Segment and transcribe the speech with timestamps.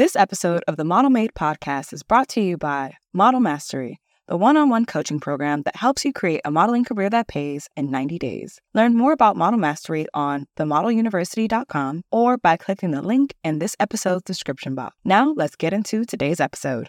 [0.00, 4.36] This episode of the Model Made podcast is brought to you by Model Mastery, the
[4.38, 7.90] one on one coaching program that helps you create a modeling career that pays in
[7.90, 8.58] 90 days.
[8.72, 14.22] Learn more about Model Mastery on themodeluniversity.com or by clicking the link in this episode's
[14.22, 14.96] description box.
[15.04, 16.88] Now, let's get into today's episode.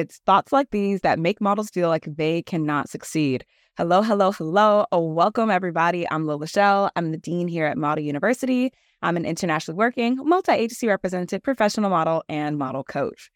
[0.00, 3.44] It's thoughts like these that make models feel like they cannot succeed.
[3.76, 4.86] Hello, hello, hello.
[4.92, 6.08] Oh, welcome, everybody.
[6.10, 6.88] I'm Lola Chél.
[6.96, 8.72] I'm the dean here at Model University.
[9.02, 13.30] I'm an internationally working, multi agency represented professional model and model coach.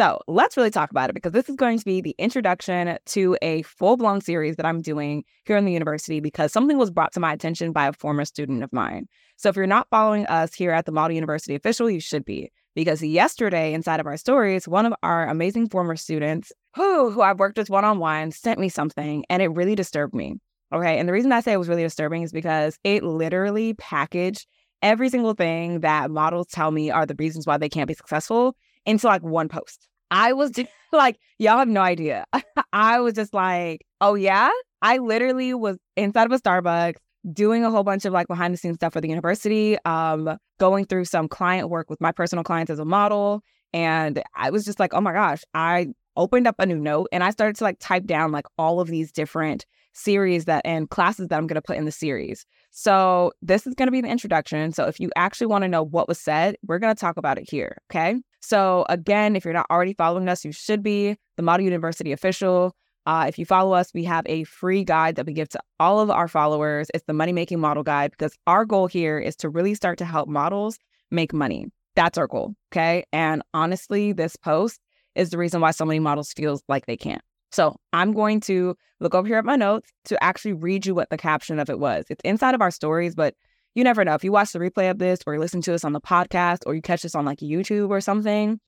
[0.00, 3.36] So let's really talk about it because this is going to be the introduction to
[3.42, 7.12] a full blown series that I'm doing here in the university because something was brought
[7.12, 9.06] to my attention by a former student of mine.
[9.36, 12.50] So if you're not following us here at the Model University official, you should be
[12.76, 17.40] because yesterday inside of our stories, one of our amazing former students who, who I've
[17.40, 20.36] worked with one on one sent me something and it really disturbed me.
[20.72, 20.98] Okay.
[20.98, 24.46] And the reason I say it was really disturbing is because it literally packaged
[24.82, 28.54] every single thing that models tell me are the reasons why they can't be successful
[28.84, 29.88] into like one post.
[30.10, 32.26] I was just like, y'all have no idea.
[32.74, 34.50] I was just like, oh yeah.
[34.82, 36.96] I literally was inside of a Starbucks
[37.32, 40.84] doing a whole bunch of like behind the scenes stuff for the university, um, going
[40.84, 43.42] through some client work with my personal clients as a model.
[43.72, 47.22] And I was just like, oh my gosh, I opened up a new note and
[47.22, 51.28] I started to like type down like all of these different series that and classes
[51.28, 52.44] that I'm going to put in the series.
[52.70, 54.72] So this is going to be the introduction.
[54.72, 57.38] So if you actually want to know what was said, we're going to talk about
[57.38, 57.78] it here.
[57.90, 58.20] Okay.
[58.40, 62.74] So again, if you're not already following us, you should be the Model University official.
[63.06, 66.00] Uh, if you follow us, we have a free guide that we give to all
[66.00, 66.88] of our followers.
[66.92, 70.04] It's the Money Making Model Guide because our goal here is to really start to
[70.04, 70.78] help models
[71.10, 71.66] make money.
[71.94, 72.54] That's our goal.
[72.72, 73.04] Okay.
[73.12, 74.80] And honestly, this post
[75.14, 77.22] is the reason why so many models feel like they can't.
[77.52, 81.08] So I'm going to look over here at my notes to actually read you what
[81.08, 82.06] the caption of it was.
[82.10, 83.34] It's inside of our stories, but
[83.76, 84.14] you never know.
[84.14, 86.58] If you watch the replay of this or you listen to us on the podcast
[86.66, 88.58] or you catch this on like YouTube or something,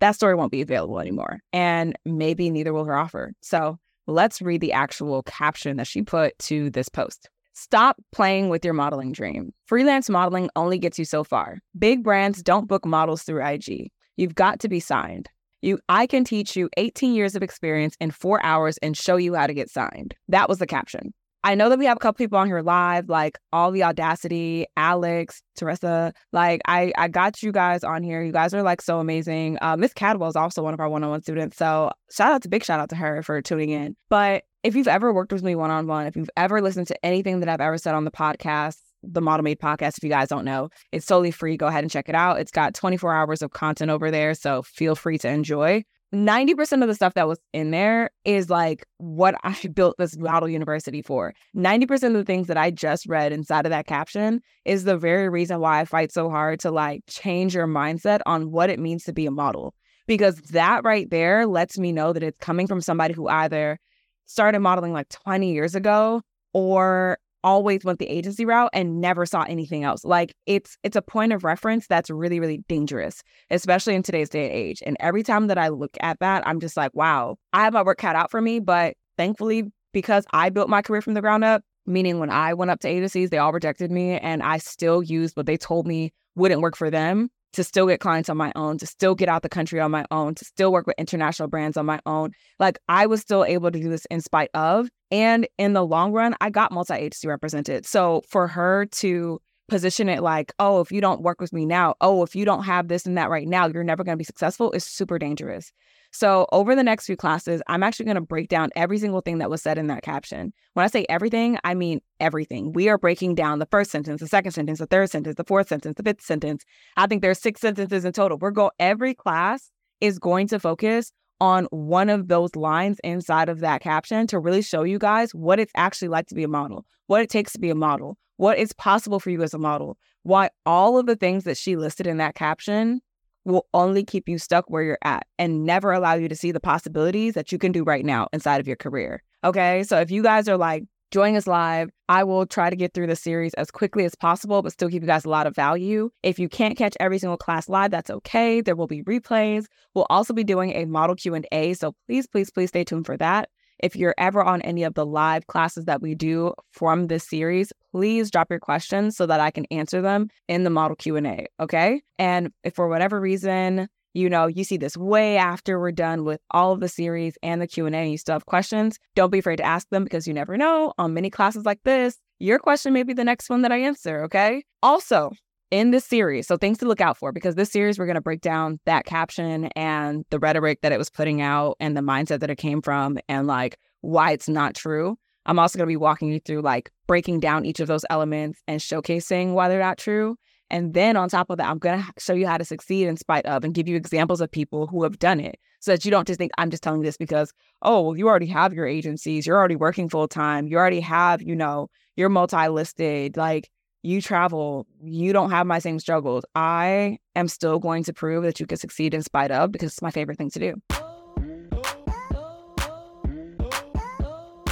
[0.00, 1.40] that story won't be available anymore.
[1.52, 3.32] And maybe neither will her offer.
[3.42, 3.78] So
[4.10, 7.30] let's read the actual caption that she put to this post.
[7.52, 9.52] Stop playing with your modeling dream.
[9.66, 11.58] Freelance modeling only gets you so far.
[11.78, 13.90] Big brands don't book models through IG.
[14.16, 15.28] You've got to be signed.
[15.62, 19.34] You I can teach you 18 years of experience in 4 hours and show you
[19.34, 20.14] how to get signed.
[20.28, 21.12] That was the caption.
[21.42, 24.66] I know that we have a couple people on here live, like all the audacity,
[24.76, 26.12] Alex, Teresa.
[26.32, 28.22] Like I, I got you guys on here.
[28.22, 29.56] You guys are like so amazing.
[29.62, 31.56] Uh, Miss Cadwell is also one of our one-on-one students.
[31.56, 33.96] So shout out to big shout out to her for tuning in.
[34.10, 37.48] But if you've ever worked with me one-on-one, if you've ever listened to anything that
[37.48, 40.68] I've ever said on the podcast, the Model Made podcast, if you guys don't know,
[40.92, 41.56] it's totally free.
[41.56, 42.38] Go ahead and check it out.
[42.38, 44.34] It's got 24 hours of content over there.
[44.34, 45.84] So feel free to enjoy.
[46.14, 50.48] 90% of the stuff that was in there is like what I built this model
[50.48, 51.34] university for.
[51.56, 55.28] 90% of the things that I just read inside of that caption is the very
[55.28, 59.04] reason why I fight so hard to like change your mindset on what it means
[59.04, 59.74] to be a model.
[60.06, 63.78] Because that right there lets me know that it's coming from somebody who either
[64.26, 66.22] started modeling like 20 years ago
[66.52, 70.04] or always went the agency route and never saw anything else.
[70.04, 74.46] Like it's it's a point of reference that's really really dangerous, especially in today's day
[74.46, 74.82] and age.
[74.84, 77.82] And every time that I look at that, I'm just like, wow, I have my
[77.82, 81.44] work cut out for me, but thankfully because I built my career from the ground
[81.44, 85.02] up, meaning when I went up to agencies, they all rejected me and I still
[85.02, 88.52] used what they told me wouldn't work for them to still get clients on my
[88.54, 91.48] own, to still get out the country on my own, to still work with international
[91.48, 92.30] brands on my own.
[92.58, 94.88] Like I was still able to do this in spite of.
[95.10, 97.86] And in the long run, I got multi agency represented.
[97.86, 101.94] So for her to position it like, oh, if you don't work with me now,
[102.00, 104.24] oh, if you don't have this and that right now, you're never going to be
[104.24, 105.72] successful is super dangerous.
[106.12, 109.38] So, over the next few classes, I'm actually going to break down every single thing
[109.38, 110.52] that was said in that caption.
[110.74, 112.72] When I say everything, I mean everything.
[112.72, 115.68] We are breaking down the first sentence, the second sentence, the third sentence, the fourth
[115.68, 116.64] sentence, the fifth sentence.
[116.96, 118.38] I think there's six sentences in total.
[118.38, 119.70] We're going every class
[120.00, 124.62] is going to focus on one of those lines inside of that caption to really
[124.62, 127.58] show you guys what it's actually like to be a model, what it takes to
[127.58, 131.16] be a model, what is possible for you as a model, why all of the
[131.16, 133.00] things that she listed in that caption
[133.44, 136.60] will only keep you stuck where you're at and never allow you to see the
[136.60, 139.22] possibilities that you can do right now inside of your career.
[139.44, 139.82] Okay.
[139.84, 141.90] So if you guys are like join us live.
[142.08, 145.02] I will try to get through the series as quickly as possible, but still give
[145.02, 146.10] you guys a lot of value.
[146.22, 148.60] If you can't catch every single class live, that's okay.
[148.60, 149.66] There will be replays.
[149.94, 153.48] We'll also be doing a model Q&A, so please, please, please stay tuned for that.
[153.82, 157.72] If you're ever on any of the live classes that we do from this series,
[157.92, 162.02] please drop your questions so that I can answer them in the model Q&A, okay?
[162.18, 166.40] And if for whatever reason you know, you see this way after we're done with
[166.50, 169.56] all of the series and the Q&A and you still have questions, don't be afraid
[169.56, 170.92] to ask them because you never know.
[170.98, 174.24] On many classes like this, your question may be the next one that I answer,
[174.24, 174.64] okay?
[174.82, 175.30] Also,
[175.70, 178.20] in this series, so things to look out for because this series we're going to
[178.20, 182.40] break down that caption and the rhetoric that it was putting out and the mindset
[182.40, 185.16] that it came from and like why it's not true.
[185.46, 188.60] I'm also going to be walking you through like breaking down each of those elements
[188.66, 190.36] and showcasing why they're not true.
[190.72, 193.16] And then on top of that, I'm going to show you how to succeed in
[193.16, 196.10] spite of and give you examples of people who have done it so that you
[196.10, 197.52] don't just think I'm just telling you this because,
[197.82, 201.42] oh, well, you already have your agencies, you're already working full time, you already have,
[201.42, 203.68] you know, you're multi listed, like
[204.02, 206.44] you travel, you don't have my same struggles.
[206.54, 210.02] I am still going to prove that you can succeed in spite of because it's
[210.02, 210.82] my favorite thing to do.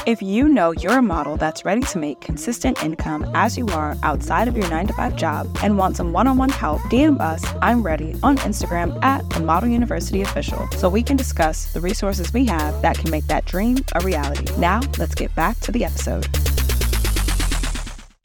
[0.07, 3.95] If you know you're a model that's ready to make consistent income as you are
[4.03, 7.21] outside of your 9 to 5 job and want some one on one help, DM
[7.21, 11.83] us, I'm ready, on Instagram at the Model University Official so we can discuss the
[11.83, 14.47] resources we have that can make that dream a reality.
[14.57, 16.27] Now, let's get back to the episode.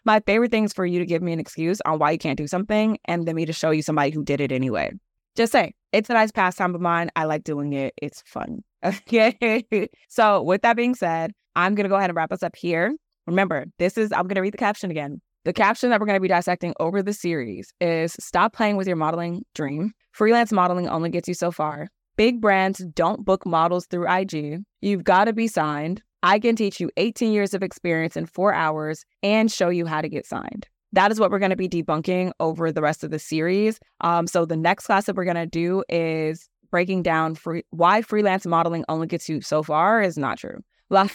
[0.06, 2.38] My favorite thing is for you to give me an excuse on why you can't
[2.38, 4.92] do something and then me to show you somebody who did it anyway.
[5.36, 7.10] Just say, it's a nice pastime of mine.
[7.16, 7.94] I like doing it.
[8.02, 8.64] It's fun.
[8.86, 9.88] Okay.
[10.10, 12.94] so, with that being said, I'm going to go ahead and wrap us up here.
[13.28, 15.22] Remember, this is, I'm going to read the caption again.
[15.46, 18.88] The caption that we're going to be dissecting over the series is Stop playing with
[18.88, 19.94] your modeling dream.
[20.12, 21.88] Freelance modeling only gets you so far.
[22.18, 24.60] Big brands don't book models through IG.
[24.82, 26.02] You've got to be signed.
[26.24, 30.00] I can teach you 18 years of experience in four hours and show you how
[30.00, 30.68] to get signed.
[30.94, 33.80] That is what we're going to be debunking over the rest of the series.
[34.02, 38.02] Um, so the next class that we're going to do is breaking down free- why
[38.02, 40.64] freelance modeling only gets you so far is not true.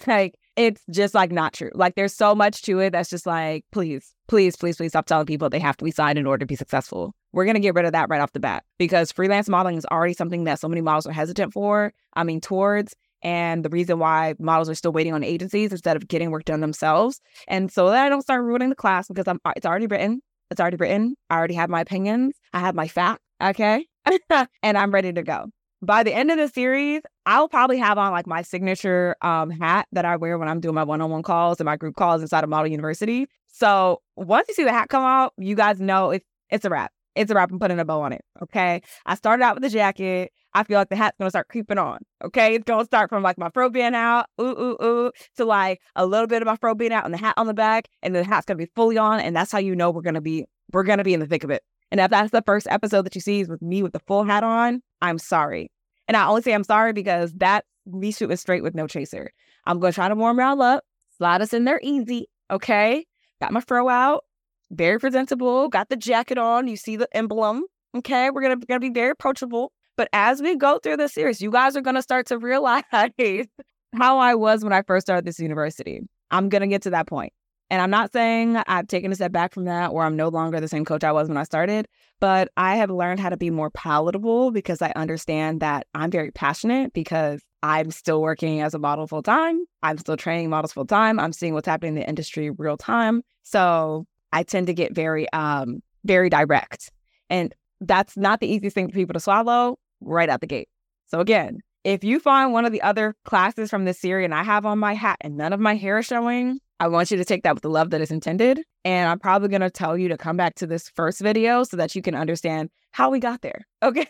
[0.07, 1.71] Like it's just like not true.
[1.73, 5.25] Like there's so much to it that's just like, please, please, please, please stop telling
[5.25, 7.15] people they have to be signed in order to be successful.
[7.33, 10.15] We're gonna get rid of that right off the bat because freelance modeling is already
[10.15, 11.93] something that so many models are hesitant for.
[12.15, 16.09] I mean, towards and the reason why models are still waiting on agencies instead of
[16.09, 17.21] getting work done themselves.
[17.47, 20.21] And so that I don't start ruining the class because I'm it's already written.
[20.51, 21.15] It's already written.
[21.31, 22.37] I already have my opinions.
[22.53, 23.23] I have my facts.
[23.43, 23.87] Okay.
[24.63, 25.47] and I'm ready to go
[25.83, 29.87] by the end of the series, I'll probably have on like my signature um, hat
[29.93, 32.51] that I wear when I'm doing my one-on-one calls and my group calls inside of
[32.51, 33.27] Model University.
[33.47, 36.93] So once you see the hat come out, you guys know it's it's a wrap.
[37.15, 37.51] It's a wrap.
[37.51, 38.23] I'm putting a bow on it.
[38.43, 38.83] Okay.
[39.07, 40.33] I started out with the jacket.
[40.55, 41.99] I feel like the hat's gonna start creeping on.
[42.25, 42.55] Okay.
[42.55, 46.07] It's gonna start from like my fro being out, ooh, ooh, ooh, to like a
[46.07, 48.25] little bit of my fro being out and the hat on the back, and the
[48.25, 49.21] hat's gonna be fully on.
[49.21, 51.51] And that's how you know we're gonna be we're gonna be in the thick of
[51.51, 51.63] it.
[51.91, 54.25] And if that's the first episode that you see is with me with the full
[54.25, 55.71] hat on, I'm sorry.
[56.07, 59.31] And I only say I'm sorry because that me shooting straight with no chaser.
[59.67, 60.85] I'm gonna try to warm y'all up,
[61.17, 62.27] slide us in there easy.
[62.51, 63.05] Okay.
[63.41, 64.25] Got my fro out,
[64.71, 66.69] very presentable, got the jacket on.
[66.69, 67.65] You see the emblem.
[67.97, 68.31] Okay.
[68.31, 69.73] We're gonna, gonna be very approachable.
[69.99, 72.85] But as we go through the series, you guys are gonna start to realize
[73.97, 76.01] how I was when I first started this university.
[76.31, 77.33] I'm gonna get to that point.
[77.69, 80.61] And I'm not saying I've taken a step back from that or I'm no longer
[80.61, 81.89] the same coach I was when I started,
[82.21, 86.31] but I have learned how to be more palatable because I understand that I'm very
[86.31, 89.65] passionate because I'm still working as a model full time.
[89.83, 91.19] I'm still training models full time.
[91.19, 93.23] I'm seeing what's happening in the industry real time.
[93.43, 96.93] So I tend to get very, um, very direct.
[97.29, 100.69] And that's not the easiest thing for people to swallow right out the gate.
[101.07, 104.43] So again, if you find one of the other classes from this series and I
[104.43, 107.25] have on my hat and none of my hair is showing, I want you to
[107.25, 108.63] take that with the love that is intended.
[108.85, 111.77] And I'm probably going to tell you to come back to this first video so
[111.77, 113.67] that you can understand how we got there.
[113.83, 114.09] Okay.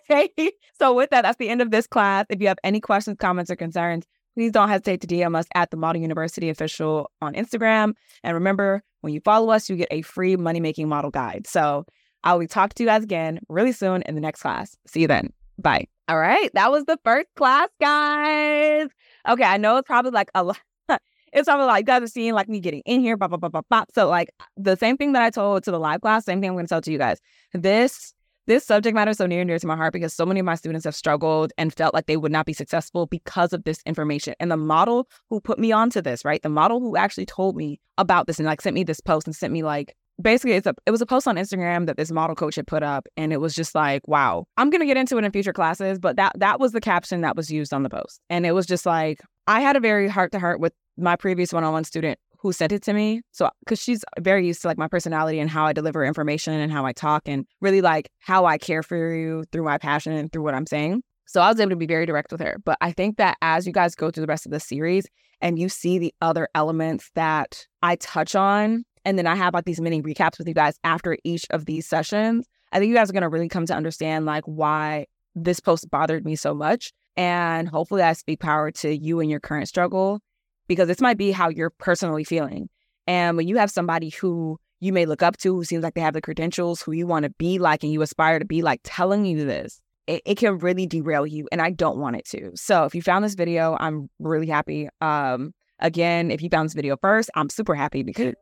[0.78, 2.24] so, with that, that's the end of this class.
[2.30, 5.70] If you have any questions, comments, or concerns, please don't hesitate to DM us at
[5.70, 7.92] the Model University Official on Instagram.
[8.24, 11.46] And remember, when you follow us, you get a free money making model guide.
[11.46, 11.84] So,
[12.24, 14.76] I will talk to you guys again really soon in the next class.
[14.86, 15.32] See you then.
[15.58, 15.86] Bye.
[16.08, 16.50] All right.
[16.54, 18.88] That was the first class, guys.
[19.28, 19.44] Okay.
[19.44, 20.58] I know it's probably like a lot
[21.32, 23.48] it's probably like you guys are seeing like me getting in here, blah, blah, blah,
[23.50, 23.84] blah, blah.
[23.94, 26.56] So like the same thing that I told to the live class, same thing I'm
[26.56, 27.18] gonna tell to you guys.
[27.52, 28.14] This
[28.46, 30.46] this subject matter is so near and dear to my heart because so many of
[30.46, 33.82] my students have struggled and felt like they would not be successful because of this
[33.84, 34.34] information.
[34.40, 36.42] And the model who put me onto this, right?
[36.42, 39.36] The model who actually told me about this and like sent me this post and
[39.36, 42.36] sent me like basically it's a it was a post on Instagram that this model
[42.36, 45.24] coach had put up and it was just like wow I'm to get into it
[45.24, 48.20] in future classes but that that was the caption that was used on the post
[48.28, 51.52] and it was just like I had a very heart to heart with my previous
[51.52, 53.22] one-on-one student who sent it to me.
[53.32, 56.72] So, because she's very used to like my personality and how I deliver information and
[56.72, 60.32] how I talk and really like how I care for you through my passion and
[60.32, 61.02] through what I'm saying.
[61.26, 62.56] So I was able to be very direct with her.
[62.64, 65.06] But I think that as you guys go through the rest of the series
[65.40, 69.64] and you see the other elements that I touch on, and then I have like
[69.64, 73.10] these mini recaps with you guys after each of these sessions, I think you guys
[73.10, 76.92] are going to really come to understand like why this post bothered me so much.
[77.16, 80.20] And hopefully I speak power to you and your current struggle
[80.68, 82.68] because this might be how you're personally feeling.
[83.06, 86.00] And when you have somebody who you may look up to, who seems like they
[86.00, 88.80] have the credentials, who you want to be like and you aspire to be like,
[88.84, 92.52] telling you this, it, it, can really derail you and I don't want it to.
[92.54, 94.88] So if you found this video, I'm really happy.
[95.00, 98.34] Um again, if you found this video first, I'm super happy because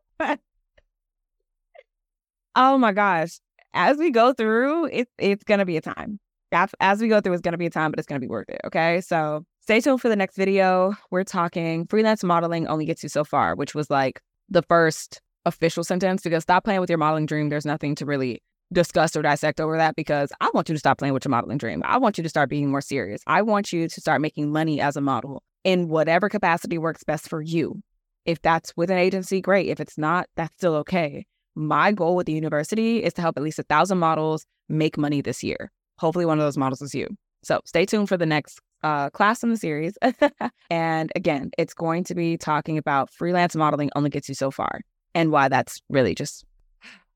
[2.56, 3.38] Oh my gosh.
[3.75, 6.18] As we go through, it, it's gonna be a time.
[6.52, 8.49] As, as we go through, it's gonna be a time, but it's gonna be worth
[8.49, 8.61] it.
[8.64, 9.02] Okay.
[9.02, 10.94] So stay tuned for the next video.
[11.11, 15.85] We're talking freelance modeling only gets you so far, which was like the first official
[15.85, 17.50] sentence because stop playing with your modeling dream.
[17.50, 18.42] There's nothing to really
[18.73, 21.58] discuss or dissect over that because I want you to stop playing with your modeling
[21.58, 21.82] dream.
[21.85, 23.20] I want you to start being more serious.
[23.26, 27.28] I want you to start making money as a model in whatever capacity works best
[27.28, 27.82] for you.
[28.26, 29.68] If that's with an agency, great.
[29.68, 31.25] If it's not, that's still okay.
[31.54, 35.21] My goal with the university is to help at least a thousand models make money
[35.23, 35.71] this year.
[35.99, 37.09] Hopefully, one of those models is you.
[37.42, 39.97] So stay tuned for the next uh, class in the series.
[40.71, 44.80] and again, it's going to be talking about freelance modeling only gets you so far
[45.14, 46.45] and why that's really just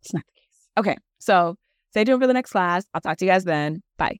[0.00, 0.68] it's not the case.
[0.78, 1.56] Okay, so
[1.90, 2.84] stay tuned for the next class.
[2.94, 3.82] I'll talk to you guys then.
[3.98, 4.18] Bye.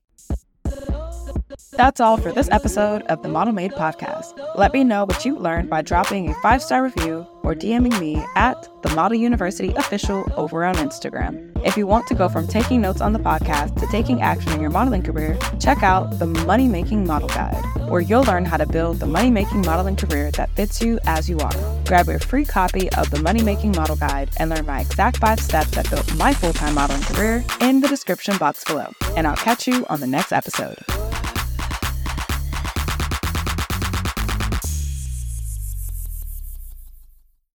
[1.71, 4.37] That's all for this episode of the Model Made podcast.
[4.55, 8.23] Let me know what you learned by dropping a five star review or DMing me
[8.35, 11.49] at the Model University Official over on Instagram.
[11.65, 14.59] If you want to go from taking notes on the podcast to taking action in
[14.59, 18.65] your modeling career, check out the Money Making Model Guide, where you'll learn how to
[18.65, 21.83] build the money making modeling career that fits you as you are.
[21.85, 25.39] Grab your free copy of the Money Making Model Guide and learn my exact five
[25.39, 28.91] steps that built my full time modeling career in the description box below.
[29.15, 30.77] And I'll catch you on the next episode.